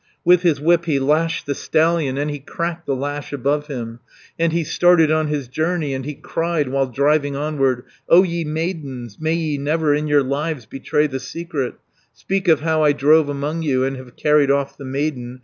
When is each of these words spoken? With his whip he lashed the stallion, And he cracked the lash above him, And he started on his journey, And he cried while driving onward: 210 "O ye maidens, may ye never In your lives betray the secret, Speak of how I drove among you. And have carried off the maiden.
With 0.25 0.41
his 0.41 0.59
whip 0.59 0.85
he 0.85 0.97
lashed 0.97 1.45
the 1.45 1.53
stallion, 1.53 2.17
And 2.17 2.31
he 2.31 2.39
cracked 2.39 2.87
the 2.87 2.95
lash 2.95 3.31
above 3.31 3.67
him, 3.67 3.99
And 4.39 4.51
he 4.51 4.63
started 4.63 5.11
on 5.11 5.27
his 5.27 5.47
journey, 5.47 5.93
And 5.93 6.05
he 6.05 6.15
cried 6.15 6.69
while 6.69 6.87
driving 6.87 7.35
onward: 7.35 7.83
210 8.09 8.17
"O 8.17 8.23
ye 8.23 8.43
maidens, 8.43 9.19
may 9.21 9.35
ye 9.35 9.57
never 9.59 9.93
In 9.93 10.07
your 10.07 10.23
lives 10.23 10.65
betray 10.65 11.05
the 11.05 11.19
secret, 11.19 11.75
Speak 12.13 12.47
of 12.47 12.61
how 12.61 12.83
I 12.83 12.93
drove 12.93 13.29
among 13.29 13.61
you. 13.61 13.83
And 13.83 13.95
have 13.97 14.15
carried 14.15 14.49
off 14.49 14.75
the 14.75 14.85
maiden. 14.85 15.39